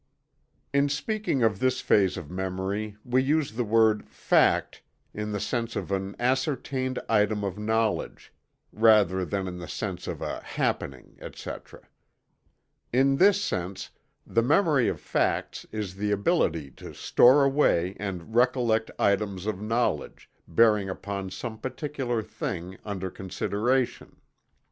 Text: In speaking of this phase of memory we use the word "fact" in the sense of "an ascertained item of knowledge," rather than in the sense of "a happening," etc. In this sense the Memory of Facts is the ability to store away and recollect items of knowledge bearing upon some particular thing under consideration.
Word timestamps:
In 0.73 0.89
speaking 0.89 1.43
of 1.43 1.59
this 1.59 1.79
phase 1.79 2.17
of 2.17 2.31
memory 2.31 2.97
we 3.05 3.21
use 3.21 3.51
the 3.51 3.63
word 3.63 4.09
"fact" 4.09 4.81
in 5.13 5.31
the 5.31 5.39
sense 5.39 5.75
of 5.75 5.91
"an 5.91 6.15
ascertained 6.19 6.97
item 7.07 7.43
of 7.43 7.59
knowledge," 7.59 8.33
rather 8.73 9.23
than 9.23 9.47
in 9.47 9.59
the 9.59 9.67
sense 9.67 10.07
of 10.07 10.19
"a 10.19 10.39
happening," 10.41 11.19
etc. 11.21 11.81
In 12.91 13.17
this 13.17 13.39
sense 13.43 13.91
the 14.25 14.41
Memory 14.41 14.87
of 14.87 14.99
Facts 14.99 15.67
is 15.71 15.93
the 15.93 16.09
ability 16.09 16.71
to 16.77 16.95
store 16.95 17.43
away 17.43 17.95
and 17.99 18.33
recollect 18.33 18.89
items 18.97 19.45
of 19.45 19.61
knowledge 19.61 20.31
bearing 20.47 20.89
upon 20.89 21.29
some 21.29 21.59
particular 21.59 22.23
thing 22.23 22.75
under 22.83 23.11
consideration. 23.11 24.17